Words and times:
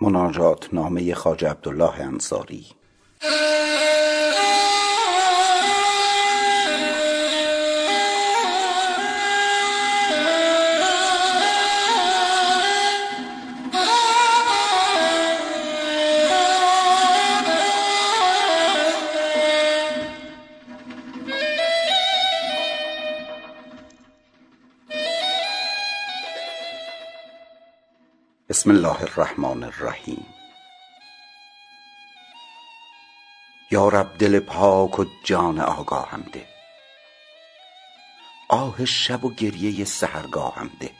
مناجات 0.00 0.74
نامه 0.74 1.14
خواجه 1.14 1.50
عبدالله 1.50 2.00
انصاری. 2.00 2.66
بسم 28.54 28.70
الله 28.70 29.02
الرحمن 29.02 29.64
الرحیم. 29.64 30.26
یا 33.70 33.88
رب 33.88 34.18
دل 34.18 34.40
پاک 34.40 34.98
و 34.98 35.04
جان 35.24 35.60
آگاهم 35.60 36.22
ده. 36.32 36.46
آه 38.48 38.84
شب 38.84 39.24
و 39.24 39.34
گریه 39.34 39.84
سحرگاهم 39.84 40.70
ده. 40.80 40.90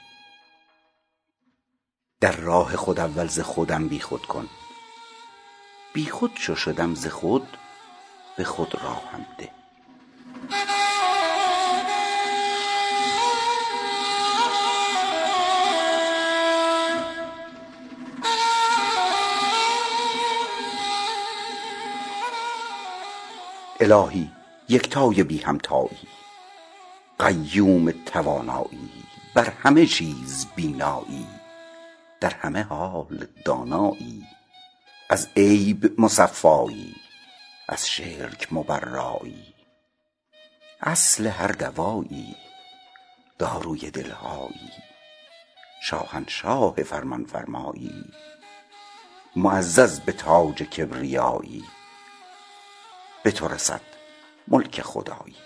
در 2.21 2.33
راه 2.37 2.77
خود 2.77 3.01
اول 3.01 3.27
ز 3.27 3.41
خودم 3.41 3.89
بی 3.89 4.01
خود 4.01 4.27
کن. 4.27 4.49
بی 5.93 6.07
خود 6.07 6.35
چو 6.35 6.55
شدم 6.55 6.95
ز 6.95 7.07
خود 7.07 7.57
به 8.37 8.45
خود 8.45 8.75
راهم 8.75 9.27
ده. 9.39 9.51
الهی 23.85 24.31
یکتای 24.69 25.23
بی 25.23 25.39
همتایی. 25.39 26.09
قیوم 27.19 27.91
توانایی 27.91 28.91
بر 29.35 29.51
همه 29.51 29.87
چیز 29.87 30.47
بینایی. 30.57 31.27
در 32.21 32.35
همه 32.35 32.63
حال 32.63 33.27
دانایی. 33.45 34.27
از 35.11 35.29
عیب 35.37 36.01
مصفایی 36.01 36.95
از 37.69 37.89
شرک 37.89 38.53
مبرایی. 38.53 39.55
اصل 40.81 41.27
هر 41.27 41.49
دوایی 41.49 42.37
داروی 43.39 43.91
دلهایی. 43.91 44.71
شاهنشاه 45.83 46.75
فرمان 46.75 47.25
فرمایی 47.25 48.05
معزز 49.37 50.01
به 50.01 50.13
تاج 50.13 50.63
کبریایی. 50.63 51.65
به 53.25 53.31
تو 53.31 53.49
رسد 53.49 53.81
ملک 54.49 54.83
خدایی. 54.83 55.37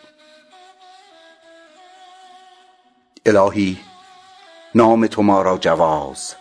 الهی 3.26 3.80
نام 4.74 5.06
تو 5.06 5.22
ما 5.22 5.42
را 5.42 5.58
جواز 5.58 6.34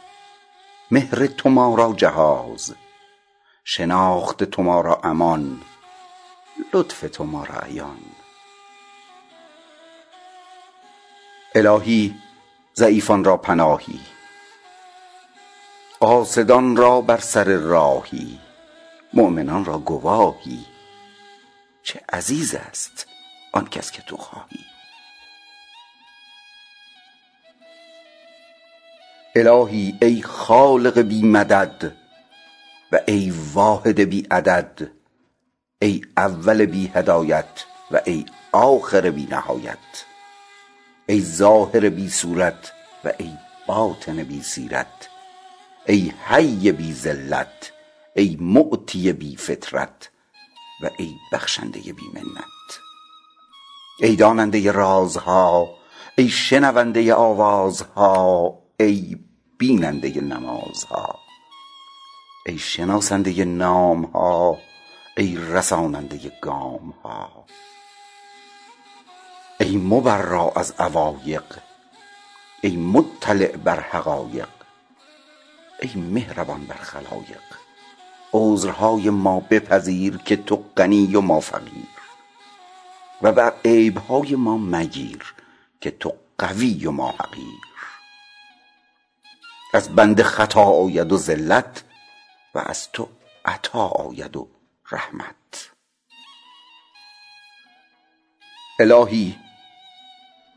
مهر 0.92 1.28
تو 1.28 1.50
ما 1.50 1.76
را 1.76 1.94
جهاز 1.98 2.76
شناخت 3.64 4.44
تو 4.44 4.64
ما 4.64 4.82
را 4.82 5.00
امان 5.04 5.62
لطف 6.74 7.06
تو 7.14 7.24
ما 7.24 7.44
را 7.44 7.60
عیان. 7.60 8.00
الهی 11.56 12.16
ضعیفان 12.76 13.24
را 13.24 13.38
پناهی 13.38 14.00
قاصدان 16.00 16.76
را 16.76 17.02
بر 17.02 17.18
سر 17.18 17.44
راهی 17.44 18.40
مؤمنان 19.14 19.66
را 19.66 19.78
گواهی. 19.78 20.77
چه 21.88 22.02
عزیز 22.10 22.56
است 22.56 23.08
آن 23.52 23.68
کس 23.68 23.92
که 23.92 24.02
تو 24.02 24.18
خواهی. 24.18 24.66
الهی 29.36 29.97
ای 30.02 30.22
خالق 30.22 31.00
بی 31.00 31.24
مدد 31.24 31.96
و 32.92 33.00
ای 33.08 33.34
واحد 33.53 34.00
بی 34.00 34.28
عدد 34.31 34.92
ای 35.81 36.02
اول 36.18 36.66
بی 36.66 36.88
بدایت 36.88 37.66
و 37.92 38.02
ای 38.06 38.26
آخر 38.52 39.09
بی 39.09 39.26
نهایت 39.26 40.06
ای 41.09 41.22
ظاهر 41.22 41.90
بی 41.90 42.09
صورت 42.09 42.72
و 43.03 43.12
ای 43.18 43.38
باطن 43.68 44.24
بی 44.24 44.44
سیرت 44.44 45.09
ای 45.86 46.14
حی 46.26 46.72
بی 46.72 46.94
ذلت 46.94 47.72
ای 48.16 48.38
معطی 48.40 49.14
بی 49.14 49.36
فطرت 49.36 50.09
و 50.82 50.90
ای 50.98 51.16
بخشنده 51.32 51.80
بی 51.80 52.08
منت 52.14 52.80
ای 54.00 54.16
داننده 54.16 54.72
رازها 54.72 55.70
ای 56.18 56.30
شنونده 56.30 57.14
آوازها 57.14 58.60
ای 58.80 59.18
بیننده 59.58 60.22
نمازها 60.22 61.20
ای 62.46 62.58
شناسنده 62.58 63.46
نامها 63.46 64.58
ای 65.18 65.38
رساننده 65.38 66.32
گامها 66.42 67.46
ای 69.59 69.78
مبرا 69.78 70.52
از 70.56 70.74
عوایق 70.80 71.59
ای 72.62 72.78
مطلع 72.78 73.58
بر 73.58 73.80
حقایق 73.80 74.50
ای 75.82 76.02
مهربان 76.02 76.66
بر 76.66 76.76
خلایق. 76.76 77.42
عذرهای 78.34 79.10
ما 79.10 79.40
بپذیر 79.40 80.18
که 80.18 80.36
تو 80.36 80.64
غنی 80.78 81.16
و 81.16 81.22
ما 81.22 81.40
فقیر. 81.40 81.88
و 83.22 83.32
بر 83.32 83.54
عیبهای 83.66 84.36
ما 84.36 84.58
مگیر 84.58 85.34
که 85.82 85.92
تو 85.92 86.14
قوی 86.38 86.86
و 86.86 86.92
ما 86.92 87.10
حقیر. 87.10 87.68
از 89.74 89.96
بنده 89.96 90.24
خطا 90.24 90.64
آید 90.64 91.12
و 91.12 91.18
زلت 91.18 91.84
و 92.56 92.60
از 92.66 92.92
تو 92.92 93.10
عطا 93.46 93.88
آید 93.88 94.38
و 94.38 94.48
رحمت. 94.92 95.72
الهی 98.80 99.36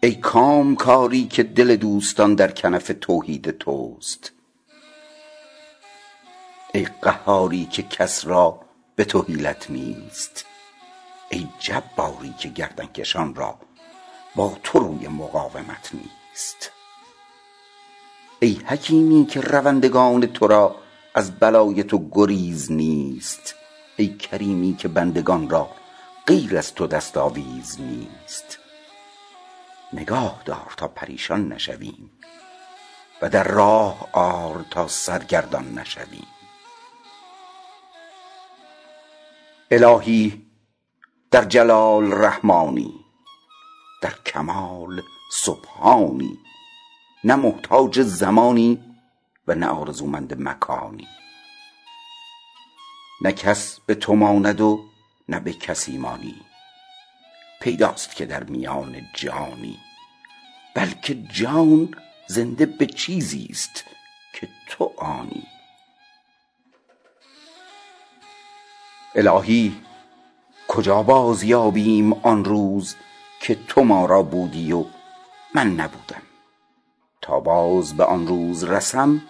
ای 0.02 0.14
کامکاری 0.14 1.26
که 1.26 1.42
دل 1.42 1.76
دوستان 1.76 2.34
در 2.34 2.50
کنف 2.50 2.92
توحید 3.00 3.50
توست 3.50 4.32
ای 6.74 6.88
قهاری 7.02 7.64
که 7.64 7.82
کس 7.82 8.26
را 8.26 8.60
به 8.96 9.04
تو 9.04 9.22
حیلت 9.22 9.70
نیست. 9.70 10.44
ای 11.28 11.48
جباری 11.58 12.34
که 12.38 12.48
گردنکشان 12.48 13.34
را 13.34 13.58
با 14.34 14.56
تو 14.62 14.78
روی 14.78 15.08
مقاومت 15.08 15.90
نیست. 15.92 16.70
ای 18.40 18.60
حکیمی 18.66 19.26
که 19.26 19.40
روندگان 19.40 20.26
تو 20.26 20.46
را 20.46 20.76
از 21.14 21.38
بلای 21.38 21.82
تو 21.82 22.08
گریز 22.12 22.72
نیست. 22.72 23.54
ای 23.96 24.08
کریمی 24.08 24.76
که 24.76 24.88
بندگان 24.88 25.50
را 25.50 25.70
غیر 26.26 26.58
از 26.58 26.74
تو 26.74 26.86
دست 26.86 27.16
آویز 27.16 27.80
نیست. 27.80 28.58
نگاه 29.92 30.42
دار 30.44 30.74
تا 30.76 30.88
پریشان 30.88 31.52
نشویم 31.52 32.10
و 33.22 33.28
در 33.28 33.44
راه 33.44 34.08
آر 34.12 34.64
تا 34.70 34.88
سرگردان 34.88 35.78
نشویم. 35.78 36.39
الهی 39.72 40.46
در 41.30 41.44
جلال 41.44 42.12
رحمانی 42.12 43.04
در 44.02 44.14
کمال 44.26 45.02
سبحانی 45.32 46.38
نه 47.24 47.34
محتاج 47.34 48.00
زمانی 48.02 48.84
و 49.46 49.54
نه 49.54 49.66
آرزومند 49.66 50.42
مکانی. 50.42 51.08
نه 53.22 53.32
کس 53.32 53.80
به 53.86 53.94
تو 53.94 54.14
ماند 54.14 54.60
و 54.60 54.84
نه 55.28 55.40
به 55.40 55.52
کسی 55.52 55.98
مانی. 55.98 56.40
پیداست 57.60 58.16
که 58.16 58.26
در 58.26 58.44
میان 58.44 59.02
جانی 59.14 59.78
بلکه 60.74 61.14
جان 61.14 61.94
زنده 62.26 62.66
به 62.66 62.86
چیزی 62.86 63.46
است 63.50 63.84
که 64.34 64.48
تو 64.68 64.92
آنی. 64.98 65.59
الهی 69.14 69.76
کجا 70.68 71.02
باز 71.02 71.42
یابیم 71.42 72.12
آن 72.12 72.44
روز 72.44 72.96
که 73.40 73.54
تو 73.68 73.84
ما 73.84 74.06
را 74.06 74.22
بودی 74.22 74.72
و 74.72 74.84
من 75.54 75.70
نبودم؟ 75.70 76.22
تا 77.22 77.40
باز 77.40 77.96
به 77.96 78.04
آن 78.04 78.26
روز 78.26 78.64
رسم 78.64 79.22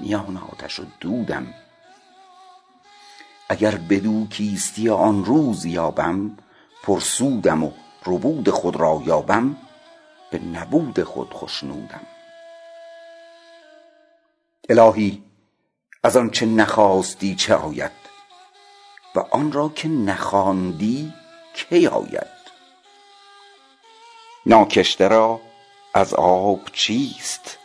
میان 0.00 0.36
آتش 0.52 0.80
و 0.80 0.84
دودم. 1.00 1.46
اگر 3.48 3.74
بدو 3.74 4.26
کیستی 4.26 4.88
آن 4.88 5.24
روز 5.24 5.64
یابم 5.64 6.36
پرسودم 6.82 7.64
و 7.64 7.70
ربود 8.06 8.50
خود 8.50 8.76
را 8.76 9.02
یابم 9.06 9.56
به 10.30 10.38
نبود 10.38 11.02
خود 11.02 11.32
خشنودم. 11.34 12.06
الهی 14.68 15.22
از 16.02 16.16
آنچه 16.16 16.46
نخواستی 16.46 17.34
چه 17.34 17.54
آید؟ 17.54 18.01
و 19.14 19.20
آن 19.30 19.52
را 19.52 19.68
که 19.68 19.88
نخواندی 19.88 21.12
کی 21.54 21.86
آید؟ 21.86 22.42
ناکشته 24.46 25.08
را 25.08 25.40
از 25.94 26.14
آب 26.14 26.60
چیست 26.72 27.58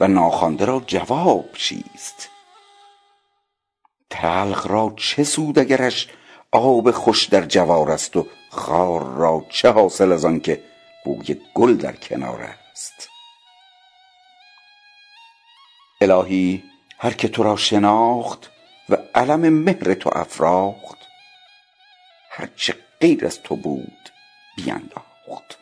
و 0.00 0.08
ناخوانده 0.08 0.64
را 0.64 0.82
جواب 0.86 1.52
چیست؟ 1.52 2.28
تلخ 4.10 4.66
را 4.66 4.92
چه 4.96 5.24
سود 5.24 5.58
اگرش 5.58 6.08
آب 6.52 6.90
خوش 6.90 7.24
در 7.24 7.42
جوار 7.42 7.90
است 7.90 8.16
و 8.16 8.26
خار 8.50 9.04
را 9.04 9.44
چه 9.48 9.70
حاصل 9.70 10.12
از 10.12 10.24
آنکه 10.24 10.62
بوی 11.04 11.40
گل 11.54 11.74
در 11.74 11.96
کنار 11.96 12.42
است؟ 12.42 13.08
الهی 16.00 16.64
هر 16.98 17.12
که 17.12 17.28
تو 17.28 17.42
را 17.42 17.56
شناخت 17.56 18.50
و 18.88 18.96
علم 19.14 19.40
مهر 19.48 19.94
تو 19.94 20.10
افراخت. 20.14 20.98
هر 22.30 22.48
چه 22.56 22.76
غیر 23.00 23.26
از 23.26 23.42
تو 23.42 23.56
بود 23.56 24.10
بینداخت. 24.56 25.58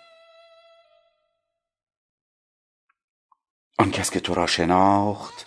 آن 3.79 3.91
کس 3.91 4.11
که 4.11 4.21
تو 4.21 4.35
را 4.35 4.47
شناخت 4.47 5.47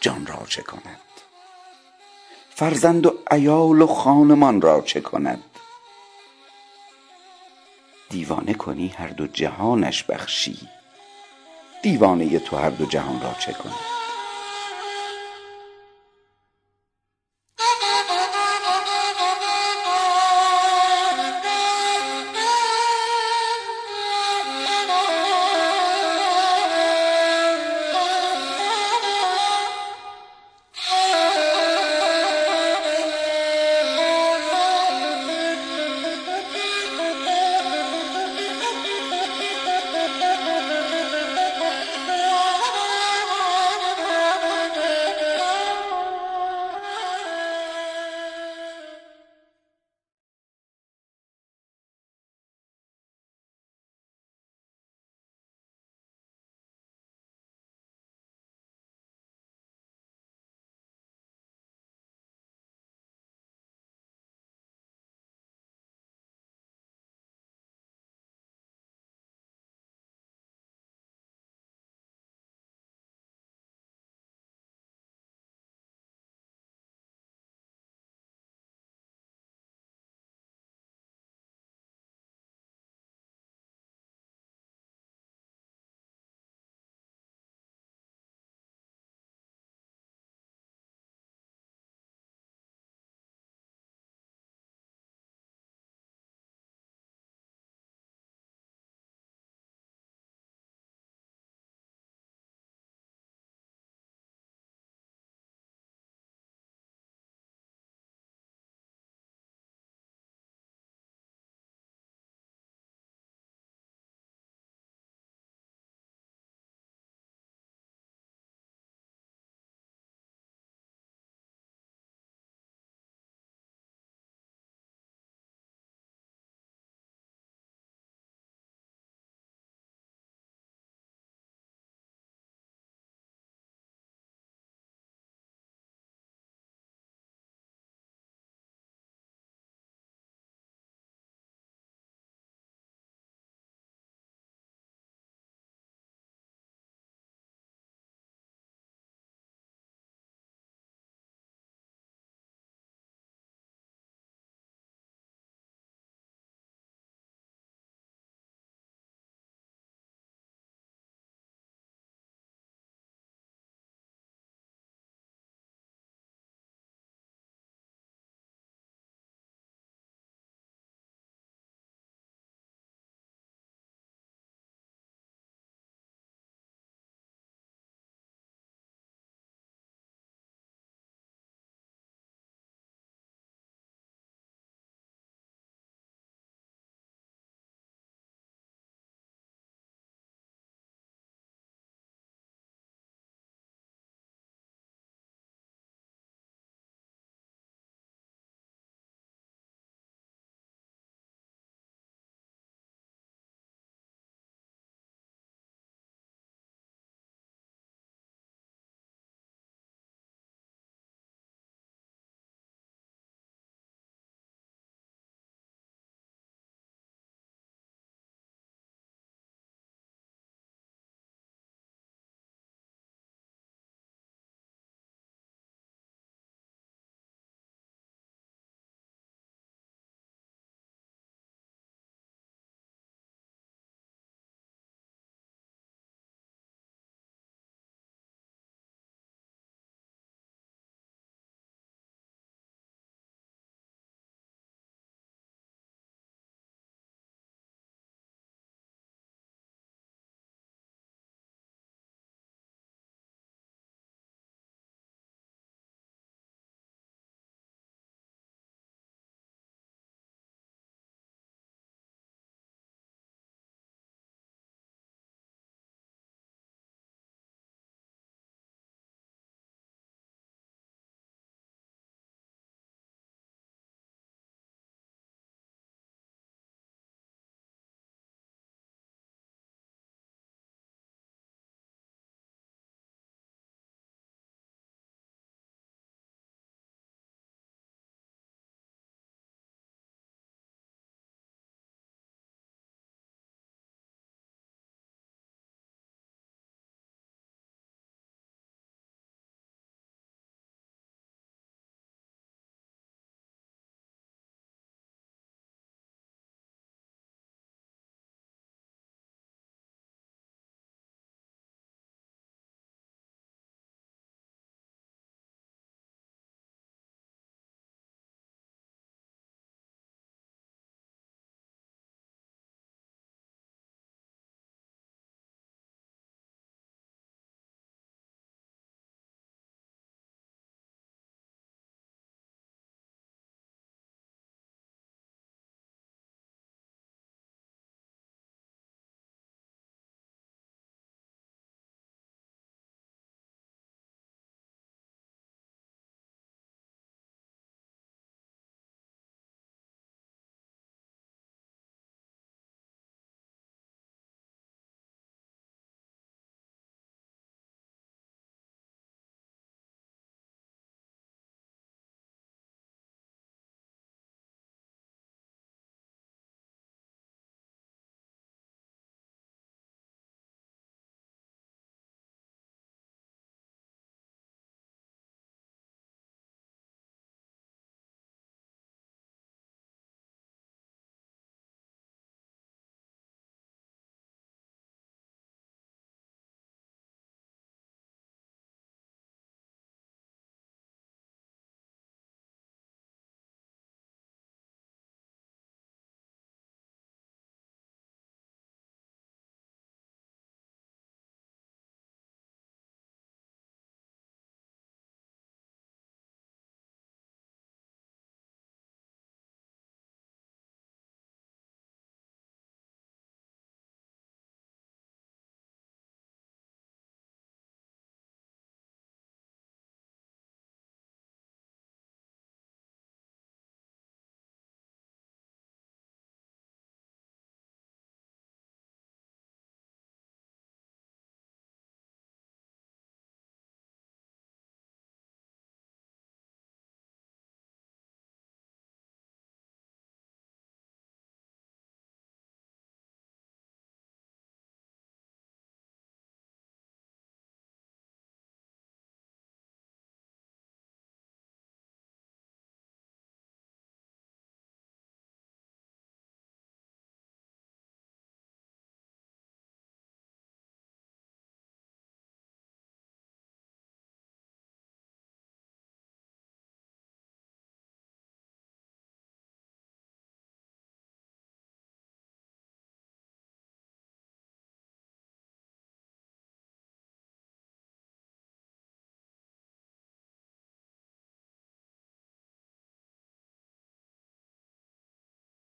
جان 0.00 0.26
را 0.26 0.46
چه 0.48 0.62
کند؟ 0.62 1.00
فرزند 2.50 3.06
و 3.06 3.18
عیال 3.30 3.82
و 3.82 3.86
خانمان 3.86 4.60
را 4.60 4.80
چه 4.80 5.00
کند؟ 5.00 5.44
دیوانه 8.10 8.54
کنی 8.54 8.88
هر 8.88 9.08
دو 9.08 9.26
جهانش 9.26 10.04
بخشی. 10.04 10.68
دیوانه 11.82 12.38
تو 12.38 12.56
هر 12.56 12.70
دو 12.70 12.86
جهان 12.86 13.20
را 13.20 13.34
چه 13.34 13.52
کند؟ 13.52 14.03